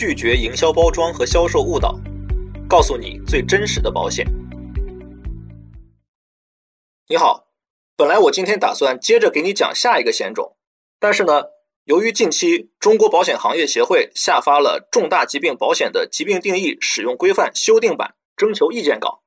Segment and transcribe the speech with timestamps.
[0.00, 1.94] 拒绝营销包装和销售误导，
[2.66, 4.26] 告诉你最真实的保险。
[7.06, 7.48] 你好，
[7.98, 10.56] 本来我今天打算接着给你讲下一个险种，
[10.98, 11.42] 但是呢，
[11.84, 19.20] 由于近期中国保险行业协会下发了重大疾病保险的疾病定义使用规范修订版征求意见稿，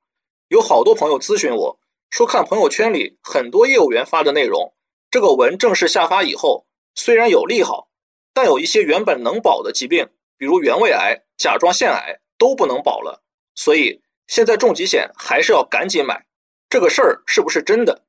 [0.48, 1.80] 有好多朋友咨询我
[2.10, 4.74] 说，看朋友圈里很多业务员发的内容，
[5.12, 6.66] 这个文正式下发以后，
[6.96, 7.90] 虽然有利好，
[8.34, 10.10] 但有一些原本能保的疾病，
[10.44, 13.24] 比如原位癌、甲状腺癌都不能保了，
[13.56, 16.26] 所以现在重疾险还是要赶紧买。
[16.70, 18.04] 这个事儿是不是真的？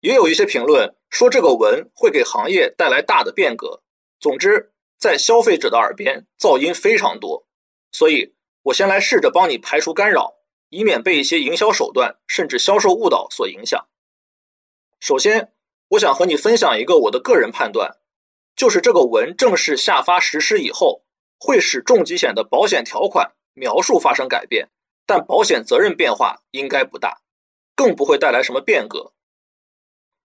[0.00, 3.84] 也有一些评论说这个文会给行业带来大的变革。
[4.18, 7.46] 总之，在消费者的耳边噪音非常多，
[7.92, 10.34] 所以我先来试着帮你排除干扰，
[10.70, 13.86] 以免被一些营销手段甚至销售误导所影响。
[14.98, 15.52] 首先，
[15.90, 17.98] 我想和你分享一个我的个人判断，
[18.56, 21.04] 就是这个文正式下发实施以后，
[21.40, 24.68] 会使重疾险的保险条款描述发生改变，
[25.04, 27.22] 但保险责任变化应该不大。
[27.74, 29.14] 更不会带来什么变革。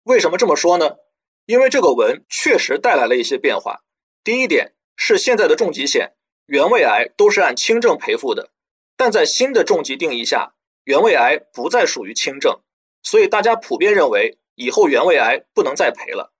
[0.05, 0.98] 为什么这么说呢？
[1.47, 3.83] 因为这个文确实带来了一些变化。
[4.22, 6.12] 第一点是现在的重疾险
[6.47, 8.53] 原位癌都是按轻症赔付的，
[8.97, 12.61] 但在新的重疾定义下，原位癌不再属于轻症，
[13.03, 16.33] 所以大家普遍认为以后原位癌不能再赔了。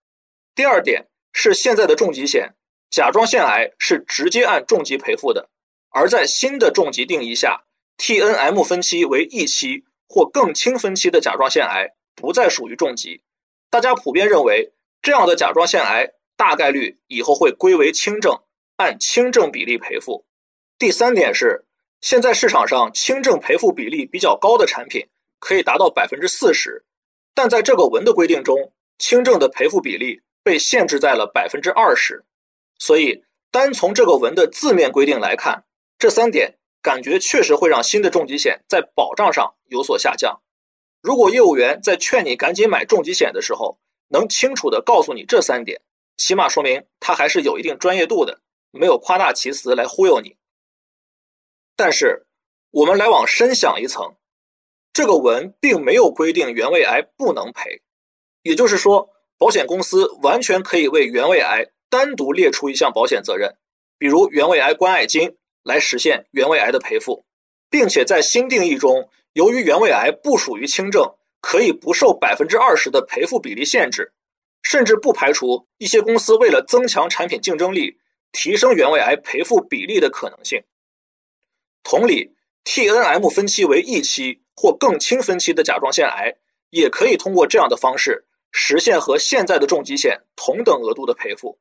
[0.55, 2.55] 第二点是现在的重疾险
[2.93, 5.49] 甲状腺癌是直接按重疾赔付的，
[5.91, 7.65] 而在新的重疾定义下
[7.97, 9.83] ，T N M 分期为一期。
[10.15, 13.23] 或更轻分期的甲状腺癌不再属于重疾，
[13.71, 18.39] 大家普遍认为这样的甲状腺癌大概率以后会归为轻症，
[18.77, 20.27] 按轻症比例赔付。
[20.79, 21.65] 第三点是，
[22.03, 26.85] 现在市场上轻症赔付比例比较高的产品可以达到百分之四十，
[27.35, 32.23] 但在这个文的规定中，轻症的赔付比例被限制在了百分之二十。
[32.85, 35.65] 所以，单从这个文的字面规定来看，
[36.01, 36.59] 这三点。
[36.83, 40.43] 感觉确实会让新的重疾险在保障上有所下降。
[41.01, 43.79] 如果业务员在劝你赶紧买重疾险的时候，
[44.09, 45.81] 能清楚地告诉你这三点，
[46.17, 48.41] 起码说明他还是有一定专业度的，
[48.73, 50.37] 没有夸大其词来忽悠你。
[51.77, 52.27] 但是，
[52.73, 54.17] 我们来往深想一层，
[54.93, 57.83] 这个文并没有规定原位癌不能赔，
[58.43, 63.55] 也就是说，保险公司完全可以为原位癌单独列出一项保险责任，
[63.99, 65.37] 比如原位癌关爱金。
[65.65, 67.25] 来实现原位癌的赔付，
[67.71, 74.13] 并且在新定义中，由于原位癌不属于轻症，可以不受百分之二十的赔付比例限制，
[74.61, 77.97] 甚至不排除一些公司为了增强产品竞争力，
[78.33, 80.61] 提升原位癌赔付比例的可能性。
[81.85, 86.35] 同理，T N M 分期为一期或更轻分期的甲状腺癌，
[86.71, 91.61] 也可以通过这样的方式实现和现在的重疾险同等额度的赔付。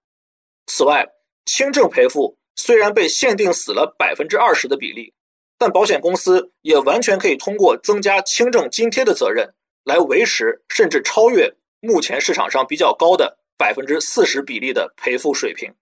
[0.73, 1.05] 此外，
[1.45, 2.37] 轻症赔付。
[2.55, 5.13] 虽然被限定死了百分之二十的比例，
[5.57, 15.73] 但保险公司也完全可以通过增加轻症津贴的责任，来维持甚至超越目前市场上比较高的百分之四十比例的赔付水平。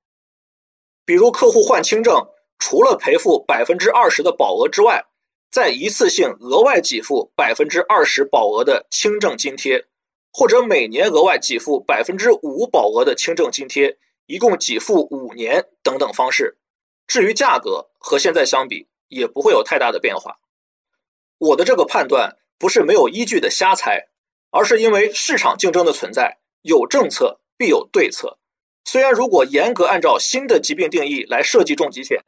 [1.05, 2.27] 比如客户患轻症，
[2.57, 5.05] 除了赔付百分之二十的保额之外，
[5.51, 9.85] 再一次性额外给付百分之二十保额的轻症津贴，
[10.31, 13.97] 或者每年额外给付百分之五保额的轻症津贴，
[14.29, 16.59] 一共给付五年等等方式。
[17.07, 20.37] 至于价格和现在相比，也不会有太大的变化。
[21.39, 24.09] 我的这个判断不是没有依据的瞎猜，
[24.51, 28.37] 而是因为市场竞争的存在，有政策必有对策。
[28.85, 32.23] 虽然如果严格按照新的疾病定义来设计重疾险，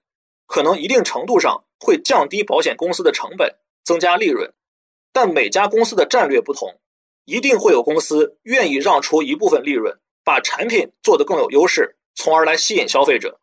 [0.48, 4.52] 可能一定程度上会降低保险公司的成本，增加利润，
[5.14, 6.80] 但每家公司的战略不同，
[7.26, 13.40] 一定会有公司愿意让出一部分利润，把产品做得更有优势，从而来吸引消费者。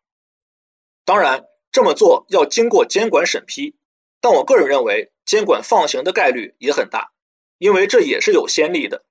[1.05, 3.75] 当然，这么做要经过监管审批，
[4.21, 7.11] 但我个人认为监管放行的概率也很大，
[7.57, 9.05] 因为这也是有先例的。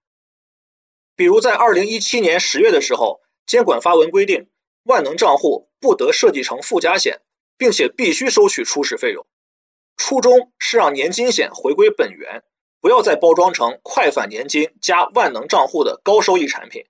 [1.16, 4.48] 比如在二零一七年十月的时候，监管发文规定，
[4.84, 7.20] 万能账户不得设计成附加险，
[7.56, 9.26] 并且必须收取初始费用。
[9.96, 12.44] 初衷是让年金险回归本源，
[12.80, 16.84] 不要再包装成快返年金加万能账户的高收益产品。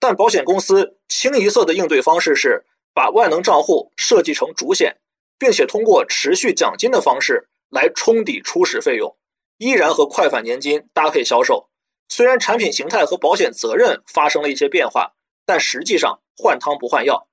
[0.00, 2.64] 但保险公司清一色的应对方式是。
[2.94, 4.96] 把万能账户设计成主险，
[5.38, 9.16] 并且通过持续奖金的方式来冲抵初始费用，
[9.58, 11.68] 依然和快返年金搭配销售。
[12.08, 15.12] 虽然产品形态和保险责任发生了一些变化，
[15.46, 17.28] 但实际上换汤不换药，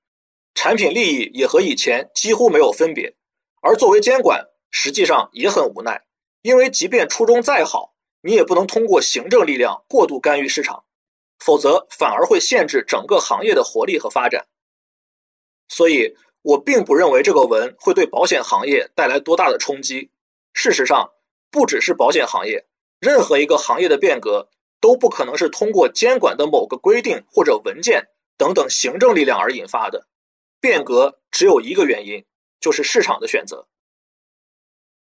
[0.54, 3.16] 产品利益也和以前几乎没有分别。
[3.60, 6.00] 而作为监管，实际上也很无奈，
[6.42, 10.84] 因为即便初衷再好，你也不能通过行政力量过度干预市场，
[11.38, 14.46] 否则反而会限制整个行业的活力和发展。
[15.68, 20.10] 所以，我并不认为这个文会对保险行业带来多大的冲击。
[20.52, 21.12] 事实上，
[21.50, 22.66] 不只是保险行业，
[23.00, 24.48] 任何一个行业的变革
[24.80, 30.06] 都不可能是通过监管的某个规定或者文件等等行政力量而引发的。
[30.60, 32.24] 变革只有一个原因，
[32.60, 33.66] 就是市场的选择。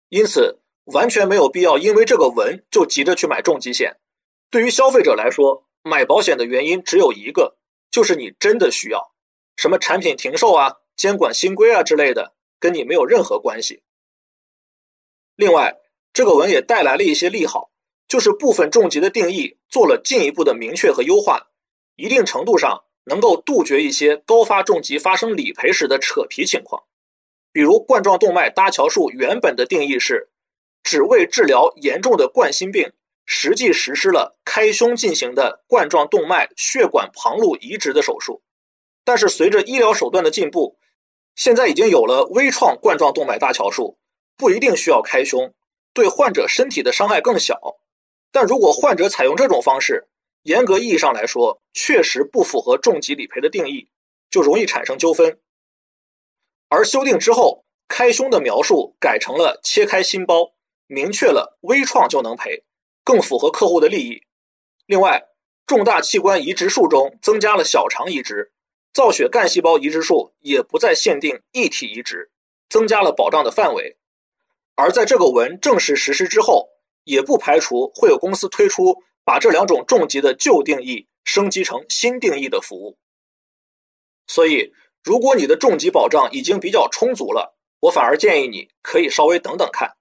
[0.09, 3.97] 因此，完全没有必要因为这个文就急着去买重疾险。
[4.50, 7.59] 对于消费者来说，买保险的原因只有一个，
[7.91, 9.13] 就是你真的需要。
[9.55, 13.83] 什么产品停售啊、监管新规啊之类的，跟你没有任何关系。
[15.37, 15.77] 另外，
[16.15, 17.71] 这个文也带来了一些利好，
[18.09, 21.49] 就是部分重疾的定义做了进一步的明确和优化，
[21.97, 26.85] 一定程度上能够杜绝一些高发重疾发生理赔时的扯皮情况。
[27.53, 30.31] 比如冠状动脉搭桥术原本的定义是
[30.83, 32.91] 只为治疗严重的冠心病，
[33.26, 38.43] 实际实施了开胸进行的冠状动脉血管旁路移植的手术。
[39.05, 40.79] 但是随着医疗手段的进步，
[41.35, 43.99] 现在已经有了微创冠状动脉搭桥术，
[44.37, 45.53] 不一定需要开胸，
[45.93, 47.59] 对患者身体的伤害更小。
[48.32, 50.09] 但如果患者采用这种方式，
[50.43, 53.88] 严格意义上来说，确实不符合重疾理赔的定义，
[54.31, 55.38] 就容易产生纠纷。
[56.69, 60.53] 而修订之后，开胸的描述改成了切开心包，
[60.87, 62.65] 明确了微创就能赔，
[63.05, 64.23] 更符合客户的利益。
[64.87, 65.29] 另外，
[65.67, 68.51] 重大器官移植术中增加了小肠移植。
[68.93, 72.31] 造血干细胞移植术也不再限定异体移植，
[72.69, 73.97] 增加了保障的范围。
[74.77, 76.69] 而在这个文正式实施之后，
[77.03, 82.97] 也不排除会有公司推出把这两种重疾的旧定义升级成新定义的服务。
[84.29, 84.73] 所以，
[85.03, 89.97] 如果你的重疾保障已经比较充足了，我反而建议你可以稍微等等看。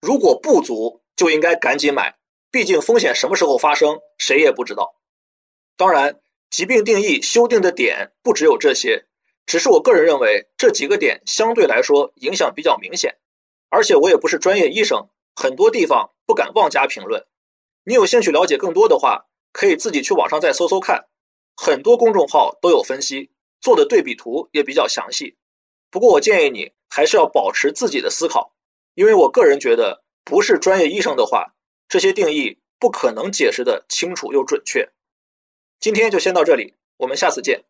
[0.00, 2.16] 如果不足，就应该赶紧买，
[2.50, 4.96] 毕竟风险什么时候发生，谁也不知道。
[5.76, 6.20] 当然。
[6.50, 9.06] 疾病定义修订的点不只有这些，
[9.46, 13.18] 只是我个人认为这几个点相对来说影响比较明显，
[13.68, 17.24] 而且我也不是专业医生，很多地方不敢妄加评论。
[17.84, 21.06] 你有兴趣了解更多的话，可以自己去网上再搜搜看，
[21.56, 23.30] 很多公众号都有分析，
[23.60, 25.36] 做的对比图也比较详细。
[25.88, 28.56] 不过我建议你还是要保持自己的思考，
[28.94, 31.54] 因为我个人觉得不是专业医生的话，
[31.90, 34.90] 这些定义不可能解释的清楚又准确。
[35.80, 37.64] 今天就先到这里，我们下次见。